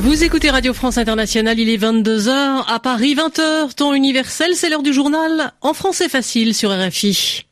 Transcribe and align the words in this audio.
Vous 0.00 0.24
écoutez 0.24 0.48
Radio 0.50 0.72
France 0.72 0.96
Internationale, 0.98 1.58
il 1.58 1.68
est 1.68 1.76
22h, 1.76 2.64
à 2.66 2.80
Paris 2.80 3.14
20h, 3.14 3.74
temps 3.74 3.94
universel, 3.94 4.54
c'est 4.54 4.70
l'heure 4.70 4.82
du 4.82 4.92
journal 4.92 5.52
en 5.60 5.74
français 5.74 6.08
facile 6.08 6.54
sur 6.54 6.70
RFI. 6.70 7.44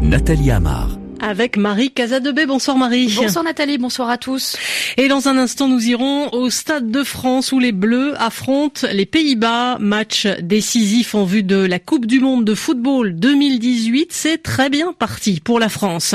Nathalie 0.00 0.50
Amar. 0.50 0.99
Avec 1.22 1.56
Marie 1.56 1.90
Casadebé. 1.90 2.46
Bonsoir 2.46 2.76
Marie. 2.76 3.12
Bonsoir 3.14 3.44
Nathalie, 3.44 3.78
bonsoir 3.78 4.08
à 4.08 4.16
tous. 4.16 4.56
Et 4.96 5.08
dans 5.08 5.28
un 5.28 5.36
instant, 5.36 5.68
nous 5.68 5.86
irons 5.86 6.32
au 6.32 6.48
Stade 6.48 6.90
de 6.90 7.04
France 7.04 7.52
où 7.52 7.58
les 7.58 7.72
Bleus 7.72 8.14
affrontent 8.18 8.86
les 8.90 9.06
Pays-Bas. 9.06 9.78
Match 9.78 10.26
décisif 10.40 11.14
en 11.14 11.24
vue 11.24 11.42
de 11.42 11.56
la 11.56 11.78
Coupe 11.78 12.06
du 12.06 12.20
Monde 12.20 12.44
de 12.44 12.54
football 12.54 13.14
2018. 13.14 14.12
C'est 14.12 14.38
très 14.38 14.70
bien 14.70 14.94
parti 14.94 15.40
pour 15.40 15.60
la 15.60 15.68
France. 15.68 16.14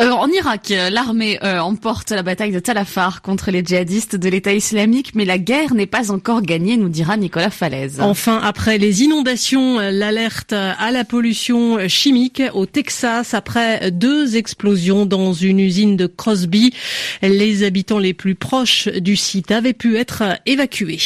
Euh, 0.00 0.10
en 0.12 0.28
Irak, 0.28 0.72
l'armée 0.90 1.38
euh, 1.44 1.58
emporte 1.58 2.10
la 2.10 2.22
bataille 2.22 2.52
de 2.52 2.58
Talafar 2.58 3.20
contre 3.20 3.50
les 3.50 3.62
djihadistes 3.62 4.16
de 4.16 4.28
l'État 4.30 4.54
islamique, 4.54 5.12
mais 5.14 5.26
la 5.26 5.36
guerre 5.36 5.74
n'est 5.74 5.86
pas 5.86 6.10
encore 6.10 6.40
gagnée, 6.40 6.78
nous 6.78 6.88
dira 6.88 7.18
Nicolas 7.18 7.50
Falaise. 7.50 8.00
Enfin, 8.00 8.40
après 8.42 8.78
les 8.78 9.02
inondations, 9.02 9.78
l'alerte 9.78 10.54
à 10.54 10.90
la 10.90 11.04
pollution 11.04 11.86
chimique 11.88 12.42
au 12.54 12.64
Texas 12.64 13.34
après 13.34 13.90
deux 13.90 14.36
explosions 14.36 15.04
dans 15.04 15.34
une 15.34 15.60
usine 15.60 15.96
de 15.96 16.06
Crosby. 16.06 16.72
Les 17.20 17.62
habitants 17.62 17.98
les 17.98 18.14
plus 18.14 18.34
proches 18.34 18.88
du 18.88 19.16
site 19.16 19.50
avaient 19.50 19.74
pu 19.74 19.98
être 19.98 20.22
évacués. 20.46 21.00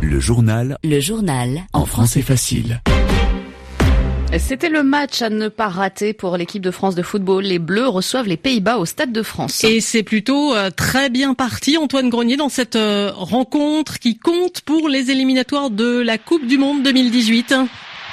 Le 0.00 0.20
journal. 0.20 0.78
Le 0.84 1.00
journal. 1.00 1.62
En 1.72 1.86
français 1.86 2.22
facile. 2.22 2.80
C'était 4.38 4.68
le 4.68 4.82
match 4.82 5.22
à 5.22 5.30
ne 5.30 5.48
pas 5.48 5.68
rater 5.68 6.12
pour 6.12 6.36
l'équipe 6.36 6.62
de 6.62 6.70
France 6.70 6.94
de 6.94 7.02
football. 7.02 7.44
Les 7.44 7.60
Bleus 7.60 7.88
reçoivent 7.88 8.26
les 8.26 8.36
Pays-Bas 8.36 8.78
au 8.78 8.84
Stade 8.84 9.12
de 9.12 9.22
France. 9.22 9.62
Et 9.62 9.80
c'est 9.80 10.02
plutôt 10.02 10.54
euh, 10.54 10.70
très 10.70 11.08
bien 11.08 11.34
parti, 11.34 11.78
Antoine 11.78 12.10
Grenier, 12.10 12.36
dans 12.36 12.48
cette 12.48 12.76
euh, 12.76 13.12
rencontre 13.14 13.98
qui 13.98 14.18
compte 14.18 14.62
pour 14.62 14.88
les 14.88 15.10
éliminatoires 15.10 15.70
de 15.70 16.00
la 16.00 16.18
Coupe 16.18 16.46
du 16.46 16.58
Monde 16.58 16.82
2018. 16.82 17.54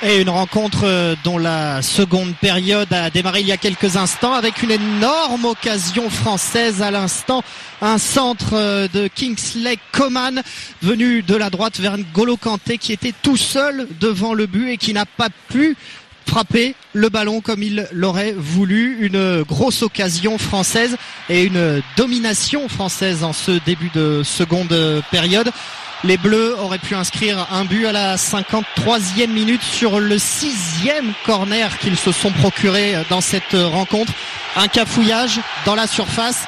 Et 0.04 0.22
une 0.22 0.30
rencontre 0.30 0.82
euh, 0.84 1.16
dont 1.24 1.38
la 1.38 1.82
seconde 1.82 2.36
période 2.36 2.92
a 2.92 3.10
démarré 3.10 3.42
il 3.42 3.48
y 3.48 3.52
a 3.52 3.58
quelques 3.58 3.98
instants 3.98 4.34
avec 4.34 4.64
une 4.64 4.72
énorme 4.72 5.46
occasion 5.46 6.10
française 6.10 6.82
à 6.82 6.92
l'instant. 6.92 7.44
Un 7.82 7.98
centre 7.98 8.88
de 8.94 9.08
Kingsley 9.08 9.78
Coman 9.92 10.42
venu 10.84 11.24
de 11.24 11.36
la 11.36 11.50
droite 11.50 11.80
vers 11.80 11.98
N'Golo 11.98 12.38
Kanté 12.38 12.78
qui 12.78 12.94
était 12.94 13.14
tout 13.24 13.38
seul 13.38 13.88
devant 14.00 14.36
le 14.36 14.46
but 14.46 14.70
et 14.70 14.78
qui 14.78 14.94
n'a 14.94 15.08
pas 15.08 15.30
pu 15.50 15.76
frapper 16.26 16.76
le 16.94 17.10
ballon 17.10 17.42
comme 17.42 17.64
il 17.64 17.88
l'aurait 17.92 18.34
voulu. 18.38 18.98
Une 19.02 19.44
grosse 19.44 19.82
occasion 19.82 20.38
française 20.38 20.98
et 21.30 21.44
une 21.44 21.82
domination 21.98 22.70
française 22.70 23.24
en 23.24 23.34
ce 23.34 23.60
début 23.66 23.92
de 23.94 24.22
seconde 24.24 25.04
période. 25.12 25.52
Les 26.04 26.18
Bleus 26.18 26.56
auraient 26.58 26.80
pu 26.80 26.96
inscrire 26.96 27.48
un 27.52 27.64
but 27.64 27.86
à 27.86 27.92
la 27.92 28.16
53e 28.16 29.28
minute 29.28 29.62
sur 29.62 30.00
le 30.00 30.18
sixième 30.18 31.14
corner 31.26 31.78
qu'ils 31.78 31.98
se 31.98 32.12
sont 32.12 32.32
procuré 32.32 32.96
dans 33.10 33.22
cette 33.22 33.54
rencontre. 33.54 34.12
Un 34.56 34.68
cafouillage 34.68 35.40
dans 35.66 35.76
la 35.76 35.86
surface 35.86 36.40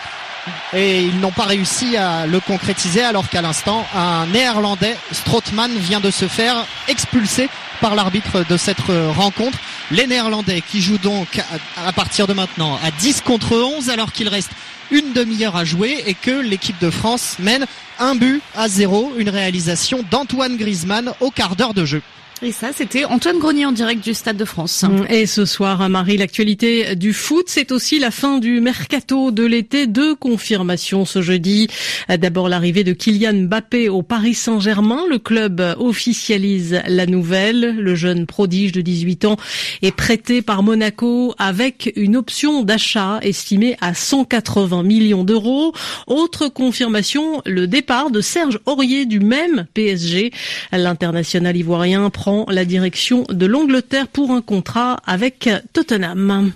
et 0.74 1.04
ils 1.04 1.20
n'ont 1.20 1.32
pas 1.32 1.46
réussi 1.46 1.96
à 1.98 2.26
le 2.26 2.40
concrétiser 2.40 3.04
alors 3.04 3.30
qu'à 3.30 3.42
l'instant 3.42 3.86
un 3.96 4.26
néerlandais 4.28 4.98
Strootman 5.12 5.72
vient 5.78 6.00
de 6.00 6.12
se 6.12 6.28
faire 6.28 6.66
expulser 6.88 7.50
par 7.84 7.96
l'arbitre 7.96 8.46
de 8.48 8.56
cette 8.56 8.80
rencontre. 9.18 9.58
Les 9.92 10.08
néerlandais 10.08 10.62
qui 10.62 10.82
jouent 10.82 10.98
donc 10.98 11.42
à 11.86 11.92
partir 11.92 12.28
de 12.28 12.34
maintenant 12.34 12.80
à 12.82 12.92
10 12.92 13.20
contre 13.20 13.58
11 13.58 13.90
alors 13.90 14.14
qu'il 14.14 14.30
reste 14.30 14.52
une 14.90 15.12
demi-heure 15.12 15.58
à 15.58 15.66
jouer 15.66 16.02
et 16.08 16.14
que 16.14 16.32
l'équipe 16.32 16.80
de 16.80 16.90
France 16.90 17.36
mène 17.40 17.66
un 18.00 18.16
but 18.16 18.42
à 18.56 18.70
zéro, 18.70 19.12
une 19.18 19.30
réalisation 19.30 20.02
d'Antoine 20.10 20.56
Griezmann 20.56 21.12
au 21.20 21.30
quart 21.30 21.58
d'heure 21.58 21.74
de 21.74 21.84
jeu. 21.84 22.02
Et 22.46 22.52
ça, 22.52 22.72
c'était 22.74 23.06
Antoine 23.06 23.40
Grenier 23.40 23.66
en 23.66 23.72
direct 23.72 24.04
du 24.04 24.14
Stade 24.14 24.36
de 24.36 24.44
France. 24.44 24.84
Et 25.10 25.28
ce 25.28 25.46
soir, 25.46 25.88
Marie, 25.88 26.18
l'actualité 26.18 26.94
du 26.98 27.14
foot, 27.14 27.46
c'est 27.48 27.72
aussi 27.72 28.00
la 28.00 28.12
fin 28.12 28.40
du 28.40 28.60
mercato 28.60 29.32
de 29.32 29.46
l'été. 29.46 29.88
Deux 29.88 30.14
confirmations 30.14 31.06
ce 31.06 31.22
jeudi. 31.22 31.70
D'abord, 32.10 32.50
l'arrivée 32.50 32.84
de 32.84 32.92
Kylian 32.92 33.46
Mbappé 33.48 33.88
au 33.88 34.02
Paris 34.02 34.34
Saint-Germain. 34.34 35.06
Le 35.10 35.20
club 35.20 35.62
officialise 35.80 36.82
la 36.86 37.06
nouvelle. 37.06 37.78
Le 37.78 37.96
jeune 37.96 38.26
prodige 38.26 38.74
de 38.74 38.82
18 38.82 39.24
ans 39.24 39.38
est 39.82 39.96
prêté 39.96 40.42
par 40.42 40.64
Monaco 40.64 41.34
avec 41.38 41.94
une 41.96 42.18
option 42.18 42.64
d'achat 42.64 43.20
estimée 43.22 43.78
à 43.80 43.94
180 43.94 44.84
millions 44.84 45.24
d'euros. 45.24 45.72
Autre 46.08 46.50
confirmation, 46.50 47.42
le 47.46 47.68
départ 47.68 48.12
de 48.12 48.20
Serge 48.20 48.60
Aurier 48.66 49.06
du 49.06 49.22
même 49.22 49.66
PSG. 49.74 50.32
L'international 50.74 51.56
ivoirien 51.56 52.10
prend 52.10 52.33
la 52.50 52.66
direction 52.66 53.24
de 53.30 53.46
l'Angleterre 53.46 54.08
pour 54.08 54.32
un 54.32 54.42
contrat 54.42 54.98
avec 55.06 55.50
Tottenham. 55.74 56.52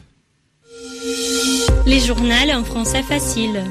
Les 1.85 1.99
journaux 1.99 2.51
en 2.53 2.63
français 2.63 3.03
facile. 3.03 3.63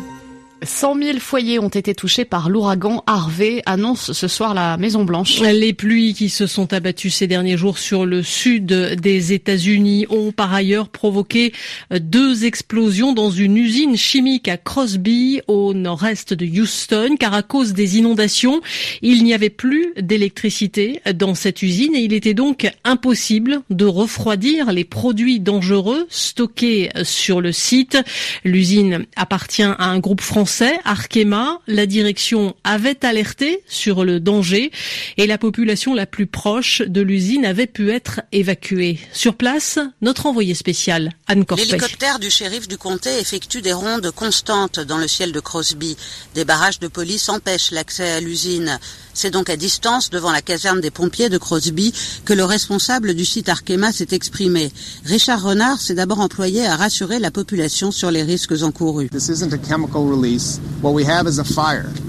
100 0.67 0.97
000 0.97 1.19
foyers 1.21 1.59
ont 1.61 1.69
été 1.69 1.95
touchés 1.95 2.25
par 2.25 2.49
l'ouragan 2.49 3.05
Harvey, 3.07 3.63
annonce 3.67 4.13
ce 4.13 4.29
soir 4.29 4.53
la 4.53 4.77
Maison 4.77 5.05
Blanche. 5.05 5.41
Les 5.41 5.73
pluies 5.73 6.13
qui 6.13 6.29
se 6.29 6.47
sont 6.47 6.73
abattues 6.73 7.11
ces 7.11 7.29
derniers 7.29 7.57
jours 7.57 7.79
sur 7.79 8.05
le 8.05 8.23
sud 8.23 8.67
des 8.67 9.33
États-Unis 9.33 10.07
ont 10.11 10.33
par 10.33 10.53
ailleurs 10.53 10.89
provoqué 10.89 11.53
deux 11.93 12.45
explosions 12.45 13.13
dans 13.13 13.31
une 13.31 13.57
usine 13.57 13.97
chimique 13.97 14.49
à 14.49 14.57
Crosby, 14.57 15.41
au 15.47 15.73
nord-est 15.73 16.35
de 16.35 16.45
Houston, 16.45 17.17
car 17.19 17.33
à 17.33 17.43
cause 17.43 17.73
des 17.73 17.99
inondations, 17.99 18.61
il 19.03 19.23
n'y 19.23 19.35
avait 19.35 19.51
plus 19.51 19.93
d'électricité 19.97 21.01
dans 21.15 21.37
cette 21.37 21.63
usine 21.63 21.95
et 21.95 22.01
il 22.01 22.13
était 22.13 22.35
donc 22.35 22.69
impossible 22.85 23.61
de 23.71 23.85
refroidir 23.85 24.73
les 24.73 24.85
produits 24.85 25.39
dangereux 25.39 26.07
stockés 26.09 26.91
sur 27.05 27.41
le 27.41 27.53
site. 27.53 27.99
L'usine 28.45 29.07
appartient 29.15 29.63
à 29.63 29.85
un 29.85 30.01
groupe 30.01 30.21
français 30.21 30.56
Arkema, 30.85 31.61
la 31.67 31.87
direction 31.87 32.55
avait 32.65 33.05
alerté 33.05 33.63
sur 33.69 34.05
le 34.05 34.21
danger 34.21 34.71
et 35.17 35.27
la 35.27 35.39
population 35.39 35.95
la 35.95 36.07
plus 36.07 36.27
proche 36.27 36.83
de 36.83 37.01
l'usine 37.01 37.45
avait 37.45 37.67
pu 37.67 37.91
être 37.91 38.21
évacuée. 38.33 38.99
Sur 39.13 39.35
place, 39.35 39.79
notre 40.01 40.27
envoyé 40.27 40.55
spécial, 40.55 41.13
Anne 41.27 41.45
Corpet. 41.45 41.65
L'hélicoptère 41.65 42.19
du 42.19 42.31
shérif 42.31 42.69
du 42.69 42.79
comté 42.79 43.19
effectue 43.19 43.61
des 43.61 43.73
rondes 43.73 44.11
constantes 44.11 44.81
dans 44.81 44.99
le 44.99 45.09
ciel 45.09 45.33
de 45.33 45.41
Crosby. 45.41 45.97
Des 46.35 46.45
barrages 46.45 46.81
de 46.81 46.89
police 46.89 47.29
empêchent 47.29 47.71
l'accès 47.71 48.11
à 48.11 48.21
l'usine. 48.21 48.79
C'est 49.15 49.31
donc 49.31 49.49
à 49.49 49.57
distance, 49.57 50.11
devant 50.11 50.31
la 50.31 50.43
caserne 50.43 50.81
des 50.81 50.91
pompiers 50.91 51.31
de 51.31 51.39
Crosby, 51.39 51.93
que 52.25 52.35
le 52.35 52.45
responsable 52.45 53.15
du 53.15 53.25
site 53.25 53.49
Arkema 53.49 53.91
s'est 53.91 54.09
exprimé. 54.13 54.71
Richard 55.05 55.43
Renard 55.43 55.81
s'est 55.81 55.95
d'abord 55.95 56.21
employé 56.21 56.67
à 56.67 56.77
rassurer 56.77 57.19
la 57.19 57.31
population 57.31 57.91
sur 57.91 58.11
les 58.11 58.23
risques 58.23 58.63
encourus. 58.63 59.09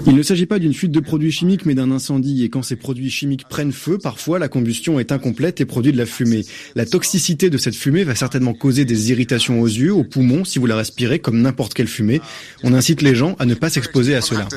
Il 0.06 0.14
ne 0.14 0.22
s'agit 0.22 0.46
pas 0.46 0.58
d'une 0.58 0.74
fuite 0.74 0.92
de 0.92 1.00
produits 1.00 1.32
chimiques, 1.32 1.66
mais 1.66 1.74
d'un 1.74 1.90
incendie. 1.90 2.44
Et 2.44 2.48
quand 2.48 2.62
ces 2.62 2.76
produits 2.76 3.10
chimiques 3.10 3.48
prennent 3.48 3.72
feu, 3.72 3.98
parfois 3.98 4.38
la 4.38 4.48
combustion 4.48 4.98
est 5.00 5.12
incomplète 5.12 5.60
et 5.60 5.64
produit 5.64 5.92
de 5.92 5.98
la 5.98 6.06
fumée. 6.06 6.44
La 6.74 6.86
toxicité 6.86 7.50
de 7.50 7.58
cette 7.58 7.74
fumée 7.74 8.04
va 8.04 8.14
certainement 8.14 8.54
causer 8.54 8.84
des 8.84 9.10
irritations 9.10 9.60
aux 9.60 9.66
yeux, 9.66 9.92
aux 9.92 10.04
poumons, 10.04 10.44
si 10.44 10.58
vous 10.58 10.66
la 10.66 10.76
respirez, 10.76 11.18
comme 11.18 11.40
n'importe 11.40 11.74
quelle 11.74 11.88
fumée. 11.88 12.20
On 12.62 12.74
incite 12.74 13.02
les 13.02 13.14
gens 13.14 13.36
à 13.38 13.46
ne 13.46 13.54
pas 13.54 13.70
s'exposer 13.70 14.14
à 14.14 14.20
cela. 14.20 14.48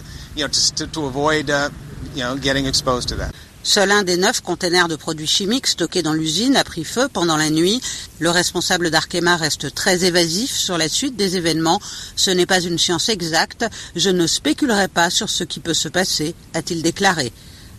Seul 3.63 3.91
un 3.91 4.02
des 4.02 4.17
neuf 4.17 4.41
containers 4.41 4.87
de 4.87 4.96
produits 4.96 5.28
chimiques 5.28 5.67
stockés 5.67 6.02
dans 6.02 6.13
l'usine 6.13 6.55
a 6.55 6.63
pris 6.63 6.84
feu 6.84 7.08
pendant 7.13 7.37
la 7.37 7.52
nuit. 7.52 7.79
Le 8.19 8.31
responsable 8.31 8.90
d'Arkema 8.90 9.35
reste 9.35 9.75
très 9.75 10.03
évasif 10.03 10.52
sur 10.52 10.79
la 10.79 10.90
suite 10.90 11.16
des 11.16 11.37
événements. 11.37 11.79
Ce 12.16 12.31
n'est 12.31 12.47
pas 12.47 12.59
une 12.59 12.79
science 12.79 13.09
exacte. 13.09 13.63
Je 13.96 14.09
ne 14.09 14.25
spéculerai 14.25 14.87
pas 14.87 15.11
sur 15.11 15.29
ce 15.29 15.43
qui 15.43 15.59
peut 15.59 15.75
se 15.75 15.90
passer, 15.90 16.34
a-t-il 16.55 16.81
déclaré. 16.81 17.31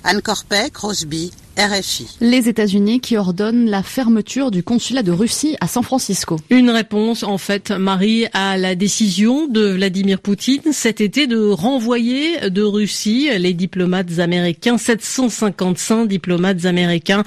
Anne 0.05 0.23
Corpet, 0.23 0.70
Crosby, 0.70 1.32
RFI. 1.58 2.16
Les 2.20 2.49
États-Unis 2.49 3.00
qui 3.00 3.16
ordonnent 3.16 3.69
la 3.69 3.82
fermeture 3.82 4.50
du 4.50 4.62
consulat 4.62 5.02
de 5.02 5.12
Russie 5.12 5.56
à 5.60 5.66
San 5.66 5.82
Francisco. 5.82 6.38
Une 6.49 6.70
réponse, 6.70 7.22
en 7.22 7.37
fait, 7.37 7.70
Marie, 7.70 8.26
à 8.32 8.56
la 8.56 8.75
décision 8.75 9.49
de 9.49 9.66
Vladimir 9.66 10.20
Poutine 10.20 10.72
cet 10.72 11.00
été 11.00 11.26
de 11.26 11.49
renvoyer 11.49 12.49
de 12.49 12.62
Russie 12.62 13.28
les 13.38 13.52
diplomates 13.52 14.19
américains, 14.19 14.78
755 14.78 16.06
diplomates 16.06 16.64
américains. 16.64 17.25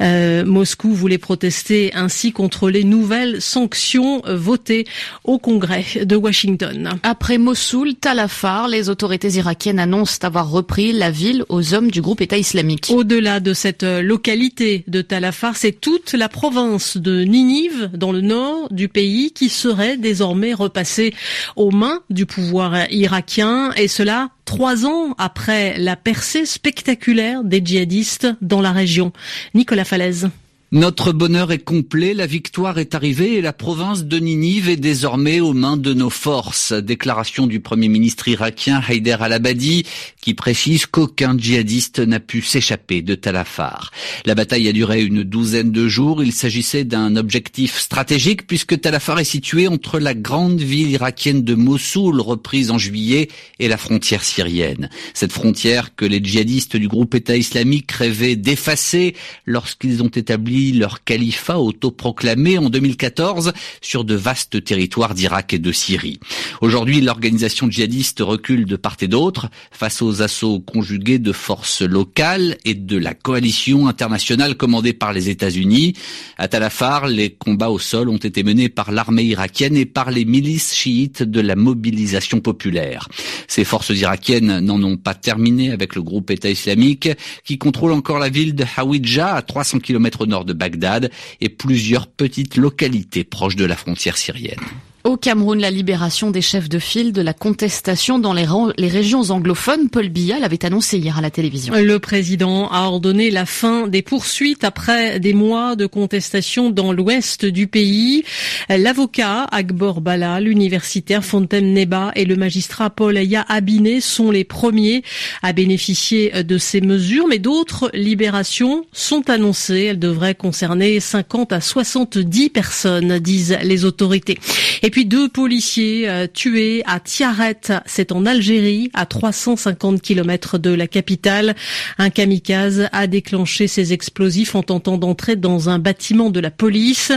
Euh, 0.00 0.44
Moscou 0.44 0.92
voulait 0.92 1.18
protester 1.18 1.92
ainsi 1.94 2.32
contre 2.32 2.70
les 2.70 2.84
nouvelles 2.84 3.42
sanctions 3.42 4.22
votées 4.26 4.86
au 5.24 5.38
Congrès 5.38 5.84
de 6.04 6.16
Washington. 6.16 6.90
Après 7.02 7.38
Mossoul, 7.38 7.94
Talafar, 7.94 8.68
les 8.68 8.88
autorités 8.88 9.32
irakiennes 9.32 9.78
annoncent 9.78 10.18
avoir 10.22 10.50
repris 10.50 10.92
la 10.92 11.10
ville 11.10 11.44
aux 11.48 11.74
hommes 11.74 11.90
du 11.90 12.00
groupe 12.00 12.20
État 12.20 12.38
islamique. 12.38 12.92
Au-delà 12.94 13.40
de 13.40 13.52
cette 13.64 13.82
localité 13.82 14.84
de 14.88 15.00
Talafar, 15.00 15.56
c'est 15.56 15.72
toute 15.72 16.12
la 16.12 16.28
province 16.28 16.98
de 16.98 17.24
Ninive, 17.24 17.88
dans 17.94 18.12
le 18.12 18.20
nord 18.20 18.70
du 18.70 18.88
pays, 18.88 19.32
qui 19.32 19.48
serait 19.48 19.96
désormais 19.96 20.52
repassée 20.52 21.14
aux 21.56 21.70
mains 21.70 22.02
du 22.10 22.26
pouvoir 22.26 22.92
irakien, 22.92 23.72
et 23.72 23.88
cela 23.88 24.28
trois 24.44 24.84
ans 24.84 25.14
après 25.16 25.78
la 25.78 25.96
percée 25.96 26.44
spectaculaire 26.44 27.42
des 27.42 27.62
djihadistes 27.64 28.28
dans 28.42 28.60
la 28.60 28.72
région. 28.72 29.14
Nicolas 29.54 29.86
Falaise. 29.86 30.28
Notre 30.74 31.12
bonheur 31.12 31.52
est 31.52 31.62
complet, 31.62 32.14
la 32.14 32.26
victoire 32.26 32.80
est 32.80 32.96
arrivée 32.96 33.34
et 33.34 33.40
la 33.40 33.52
province 33.52 34.06
de 34.06 34.18
Ninive 34.18 34.68
est 34.68 34.76
désormais 34.76 35.38
aux 35.38 35.52
mains 35.52 35.76
de 35.76 35.94
nos 35.94 36.10
forces. 36.10 36.72
Déclaration 36.72 37.46
du 37.46 37.60
Premier 37.60 37.86
ministre 37.86 38.26
irakien 38.26 38.82
Haider 38.88 39.16
al-Abadi 39.20 39.84
qui 40.20 40.34
précise 40.34 40.86
qu'aucun 40.86 41.38
djihadiste 41.38 42.00
n'a 42.00 42.18
pu 42.18 42.42
s'échapper 42.42 43.02
de 43.02 43.14
Talafar. 43.14 43.92
La 44.26 44.34
bataille 44.34 44.66
a 44.66 44.72
duré 44.72 45.04
une 45.04 45.22
douzaine 45.22 45.70
de 45.70 45.86
jours. 45.86 46.24
Il 46.24 46.32
s'agissait 46.32 46.82
d'un 46.82 47.14
objectif 47.14 47.78
stratégique 47.78 48.48
puisque 48.48 48.80
Talafar 48.80 49.20
est 49.20 49.24
situé 49.24 49.68
entre 49.68 50.00
la 50.00 50.14
grande 50.14 50.60
ville 50.60 50.90
irakienne 50.90 51.44
de 51.44 51.54
Mossoul 51.54 52.20
reprise 52.20 52.72
en 52.72 52.78
juillet 52.78 53.28
et 53.60 53.68
la 53.68 53.76
frontière 53.76 54.24
syrienne. 54.24 54.90
Cette 55.12 55.30
frontière 55.30 55.94
que 55.94 56.04
les 56.04 56.18
djihadistes 56.20 56.76
du 56.76 56.88
groupe 56.88 57.14
État 57.14 57.36
islamique 57.36 57.92
rêvaient 57.92 58.34
d'effacer 58.34 59.14
lorsqu'ils 59.46 60.02
ont 60.02 60.08
établi 60.08 60.63
leur 60.72 61.04
califat 61.04 61.58
autoproclamé 61.58 62.58
en 62.58 62.70
2014 62.70 63.52
sur 63.80 64.04
de 64.04 64.14
vastes 64.14 64.64
territoires 64.64 65.14
d'Irak 65.14 65.52
et 65.52 65.58
de 65.58 65.72
Syrie. 65.72 66.20
Aujourd'hui, 66.60 67.00
l'organisation 67.00 67.70
djihadiste 67.70 68.20
recule 68.20 68.64
de 68.64 68.76
part 68.76 68.96
et 69.00 69.08
d'autre 69.08 69.48
face 69.70 70.02
aux 70.02 70.22
assauts 70.22 70.60
conjugués 70.60 71.18
de 71.18 71.32
forces 71.32 71.82
locales 71.82 72.56
et 72.64 72.74
de 72.74 72.96
la 72.96 73.14
coalition 73.14 73.88
internationale 73.88 74.56
commandée 74.56 74.92
par 74.92 75.12
les 75.12 75.28
États-Unis. 75.28 75.94
À 76.38 76.48
Talafar, 76.48 77.06
les 77.06 77.30
combats 77.30 77.70
au 77.70 77.78
sol 77.78 78.08
ont 78.08 78.16
été 78.16 78.42
menés 78.42 78.68
par 78.68 78.92
l'armée 78.92 79.24
irakienne 79.24 79.76
et 79.76 79.86
par 79.86 80.10
les 80.10 80.24
milices 80.24 80.74
chiites 80.74 81.22
de 81.22 81.40
la 81.40 81.56
mobilisation 81.56 82.40
populaire. 82.40 83.08
Ces 83.48 83.64
forces 83.64 83.90
irakiennes 83.90 84.60
n'en 84.60 84.82
ont 84.82 84.96
pas 84.96 85.14
terminé 85.14 85.70
avec 85.70 85.94
le 85.94 86.02
groupe 86.02 86.30
État 86.30 86.50
islamique 86.50 87.08
qui 87.44 87.58
contrôle 87.58 87.92
encore 87.92 88.18
la 88.18 88.28
ville 88.28 88.54
de 88.54 88.64
Hawija 88.76 89.34
à 89.34 89.42
300 89.42 89.80
km 89.80 90.22
au 90.22 90.26
nord 90.26 90.44
de 90.44 90.52
Bagdad 90.54 91.10
et 91.40 91.48
plusieurs 91.48 92.06
petites 92.06 92.56
localités 92.56 93.24
proches 93.24 93.56
de 93.56 93.64
la 93.64 93.76
frontière 93.76 94.16
syrienne. 94.16 94.60
Au 95.06 95.18
Cameroun, 95.18 95.60
la 95.60 95.70
libération 95.70 96.30
des 96.30 96.40
chefs 96.40 96.70
de 96.70 96.78
file 96.78 97.12
de 97.12 97.20
la 97.20 97.34
contestation 97.34 98.18
dans 98.18 98.32
les, 98.32 98.46
régions 98.88 99.20
anglophones, 99.30 99.90
Paul 99.90 100.08
Biya 100.08 100.38
l'avait 100.38 100.64
annoncé 100.64 100.96
hier 100.96 101.18
à 101.18 101.20
la 101.20 101.28
télévision. 101.28 101.74
Le 101.74 101.98
président 101.98 102.70
a 102.70 102.84
ordonné 102.84 103.30
la 103.30 103.44
fin 103.44 103.86
des 103.86 104.00
poursuites 104.00 104.64
après 104.64 105.20
des 105.20 105.34
mois 105.34 105.76
de 105.76 105.84
contestation 105.84 106.70
dans 106.70 106.90
l'ouest 106.90 107.44
du 107.44 107.66
pays. 107.66 108.24
L'avocat 108.70 109.42
Agbor 109.52 110.00
Bala, 110.00 110.40
l'universitaire 110.40 111.22
Fontaine 111.22 111.74
Neba 111.74 112.10
et 112.16 112.24
le 112.24 112.36
magistrat 112.36 112.88
Paul 112.88 113.18
Aya 113.18 113.44
Abiné 113.46 114.00
sont 114.00 114.30
les 114.30 114.44
premiers 114.44 115.02
à 115.42 115.52
bénéficier 115.52 116.42
de 116.44 116.56
ces 116.56 116.80
mesures, 116.80 117.26
mais 117.28 117.38
d'autres 117.38 117.90
libérations 117.92 118.86
sont 118.92 119.28
annoncées. 119.28 119.84
Elles 119.90 119.98
devraient 119.98 120.34
concerner 120.34 120.98
50 120.98 121.52
à 121.52 121.60
70 121.60 122.48
personnes, 122.48 123.18
disent 123.18 123.58
les 123.62 123.84
autorités. 123.84 124.38
Et 124.84 124.90
puis 124.90 125.06
deux 125.06 125.30
policiers 125.30 126.10
euh, 126.10 126.26
tués 126.26 126.82
à 126.84 127.00
Tiaret, 127.00 127.58
c'est 127.86 128.12
en 128.12 128.26
Algérie, 128.26 128.90
à 128.92 129.06
350 129.06 130.02
km 130.02 130.58
de 130.58 130.74
la 130.74 130.86
capitale. 130.86 131.54
Un 131.96 132.10
kamikaze 132.10 132.90
a 132.92 133.06
déclenché 133.06 133.66
ses 133.66 133.94
explosifs 133.94 134.54
en 134.54 134.62
tentant 134.62 134.98
d'entrer 134.98 135.36
dans 135.36 135.70
un 135.70 135.78
bâtiment 135.78 136.28
de 136.28 136.38
la 136.38 136.50
police. 136.50 137.12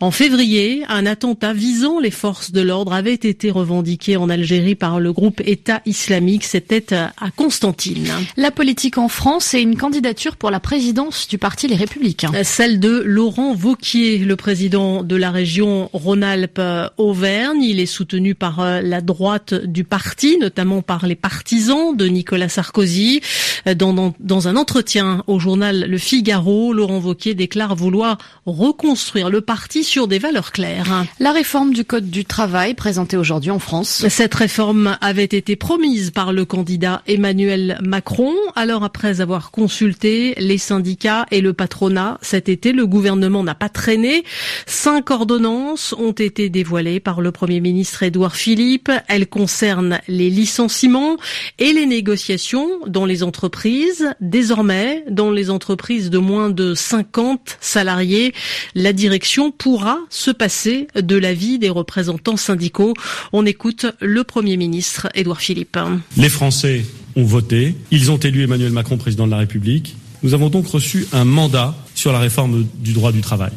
En 0.00 0.10
février, 0.10 0.82
un 0.88 1.04
attentat 1.04 1.52
visant 1.52 2.00
les 2.00 2.10
forces 2.10 2.52
de 2.52 2.62
l'ordre 2.62 2.94
avait 2.94 3.12
été 3.12 3.50
revendiqué 3.50 4.16
en 4.16 4.30
Algérie 4.30 4.74
par 4.74 4.98
le 4.98 5.12
groupe 5.12 5.42
État 5.44 5.82
islamique. 5.84 6.44
C'était 6.44 6.94
à 6.94 7.30
Constantine. 7.36 8.08
La 8.38 8.50
politique 8.50 8.96
en 8.96 9.08
France 9.08 9.52
et 9.52 9.60
une 9.60 9.76
candidature 9.76 10.38
pour 10.38 10.50
la 10.50 10.58
présidence 10.58 11.28
du 11.28 11.36
parti 11.36 11.68
Les 11.68 11.76
Républicains. 11.76 12.32
Celle 12.44 12.80
de 12.80 13.02
Laurent 13.04 13.52
Vauquier, 13.52 14.16
le 14.16 14.36
président 14.36 15.02
de 15.02 15.16
la 15.16 15.30
région 15.30 15.90
Rhône-Alpes-Auvergne 17.10 17.62
il 17.62 17.80
est 17.80 17.86
soutenu 17.86 18.34
par 18.34 18.60
euh, 18.60 18.80
la 18.80 19.00
droite 19.00 19.54
du 19.54 19.84
parti, 19.84 20.38
notamment 20.38 20.82
par 20.82 21.06
les 21.06 21.14
partisans 21.14 21.96
de 21.96 22.06
Nicolas 22.06 22.48
Sarkozy. 22.48 23.20
Euh, 23.66 23.74
dans, 23.74 24.14
dans, 24.18 24.48
un 24.48 24.56
entretien 24.56 25.22
au 25.26 25.38
journal 25.38 25.86
Le 25.88 25.98
Figaro, 25.98 26.72
Laurent 26.72 26.98
Wauquiez 26.98 27.34
déclare 27.34 27.74
vouloir 27.74 28.18
reconstruire 28.46 29.30
le 29.30 29.40
parti 29.40 29.84
sur 29.84 30.08
des 30.08 30.18
valeurs 30.18 30.52
claires. 30.52 31.04
La 31.18 31.32
réforme 31.32 31.72
du 31.72 31.84
Code 31.84 32.10
du 32.10 32.24
travail 32.24 32.74
présentée 32.74 33.16
aujourd'hui 33.16 33.50
en 33.50 33.58
France. 33.58 34.06
Cette 34.08 34.34
réforme 34.34 34.96
avait 35.00 35.24
été 35.24 35.56
promise 35.56 36.10
par 36.10 36.32
le 36.32 36.44
candidat 36.44 37.02
Emmanuel 37.06 37.78
Macron. 37.82 38.32
Alors 38.56 38.84
après 38.84 39.20
avoir 39.20 39.50
consulté 39.50 40.34
les 40.38 40.58
syndicats 40.58 41.26
et 41.30 41.40
le 41.40 41.52
patronat 41.52 42.18
cet 42.22 42.48
été, 42.48 42.72
le 42.72 42.86
gouvernement 42.86 43.42
n'a 43.42 43.54
pas 43.54 43.68
traîné. 43.68 44.24
Cinq 44.66 45.10
ordonnances 45.10 45.94
ont 45.98 46.12
été 46.12 46.48
dévoilées 46.48 46.99
par 47.00 47.20
le 47.20 47.32
Premier 47.32 47.60
ministre 47.60 48.02
Édouard 48.02 48.36
Philippe. 48.36 48.90
Elle 49.08 49.26
concerne 49.26 50.00
les 50.06 50.30
licenciements 50.30 51.16
et 51.58 51.72
les 51.72 51.86
négociations 51.86 52.68
dans 52.86 53.06
les 53.06 53.22
entreprises. 53.22 54.14
Désormais, 54.20 55.04
dans 55.10 55.30
les 55.30 55.50
entreprises 55.50 56.10
de 56.10 56.18
moins 56.18 56.50
de 56.50 56.74
50 56.74 57.58
salariés, 57.60 58.32
la 58.74 58.92
direction 58.92 59.50
pourra 59.50 59.98
se 60.10 60.30
passer 60.30 60.86
de 60.94 61.16
l'avis 61.16 61.58
des 61.58 61.70
représentants 61.70 62.36
syndicaux. 62.36 62.94
On 63.32 63.46
écoute 63.46 63.86
le 64.00 64.22
Premier 64.24 64.56
ministre 64.56 65.08
Édouard 65.14 65.40
Philippe. 65.40 65.78
Les 66.16 66.28
Français 66.28 66.84
ont 67.16 67.24
voté. 67.24 67.74
Ils 67.90 68.10
ont 68.10 68.18
élu 68.18 68.44
Emmanuel 68.44 68.72
Macron 68.72 68.96
président 68.96 69.26
de 69.26 69.32
la 69.32 69.38
République. 69.38 69.96
Nous 70.22 70.34
avons 70.34 70.50
donc 70.50 70.66
reçu 70.66 71.06
un 71.12 71.24
mandat 71.24 71.74
sur 71.94 72.12
la 72.12 72.18
réforme 72.18 72.66
du 72.78 72.92
droit 72.92 73.12
du 73.12 73.20
travail. 73.20 73.52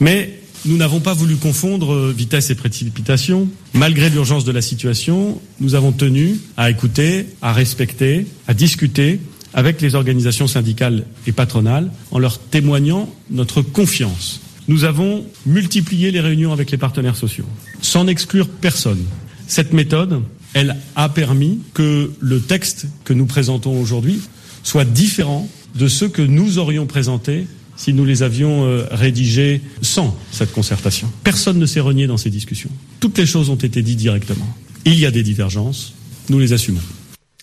Mais 0.00 0.43
nous 0.64 0.76
n'avons 0.76 1.00
pas 1.00 1.14
voulu 1.14 1.36
confondre 1.36 1.92
euh, 1.92 2.14
vitesse 2.16 2.50
et 2.50 2.54
précipitation. 2.54 3.48
Malgré 3.74 4.10
l'urgence 4.10 4.44
de 4.44 4.52
la 4.52 4.62
situation, 4.62 5.40
nous 5.60 5.74
avons 5.74 5.92
tenu 5.92 6.38
à 6.56 6.70
écouter, 6.70 7.26
à 7.42 7.52
respecter, 7.52 8.26
à 8.48 8.54
discuter 8.54 9.20
avec 9.52 9.80
les 9.80 9.94
organisations 9.94 10.46
syndicales 10.46 11.04
et 11.26 11.32
patronales 11.32 11.90
en 12.10 12.18
leur 12.18 12.38
témoignant 12.38 13.08
notre 13.30 13.62
confiance. 13.62 14.40
Nous 14.66 14.84
avons 14.84 15.24
multiplié 15.46 16.10
les 16.10 16.20
réunions 16.20 16.52
avec 16.52 16.70
les 16.70 16.78
partenaires 16.78 17.16
sociaux, 17.16 17.44
sans 17.82 18.06
exclure 18.06 18.48
personne. 18.48 19.04
Cette 19.46 19.72
méthode, 19.72 20.22
elle 20.54 20.76
a 20.96 21.08
permis 21.08 21.60
que 21.74 22.10
le 22.18 22.40
texte 22.40 22.86
que 23.04 23.12
nous 23.12 23.26
présentons 23.26 23.78
aujourd'hui 23.78 24.20
soit 24.62 24.86
différent 24.86 25.48
de 25.74 25.88
ceux 25.88 26.08
que 26.08 26.22
nous 26.22 26.58
aurions 26.58 26.86
présentés 26.86 27.46
si 27.76 27.92
nous 27.92 28.04
les 28.04 28.22
avions 28.22 28.64
euh, 28.64 28.84
rédigés 28.90 29.60
sans 29.82 30.16
cette 30.30 30.52
concertation. 30.52 31.10
Personne 31.22 31.58
ne 31.58 31.66
s'est 31.66 31.80
renié 31.80 32.06
dans 32.06 32.16
ces 32.16 32.30
discussions. 32.30 32.70
Toutes 33.00 33.18
les 33.18 33.26
choses 33.26 33.50
ont 33.50 33.56
été 33.56 33.82
dites 33.82 33.98
directement. 33.98 34.46
Il 34.84 34.98
y 34.98 35.06
a 35.06 35.10
des 35.10 35.22
divergences, 35.22 35.94
nous 36.28 36.38
les 36.38 36.52
assumons. 36.52 36.80